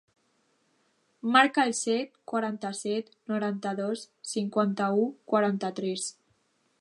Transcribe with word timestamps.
Marca 1.35 1.65
el 1.71 1.75
set, 1.79 2.15
quaranta-set, 2.31 3.13
noranta-dos, 3.33 4.07
cinquanta-u, 4.31 5.05
quaranta-tres. 5.35 6.09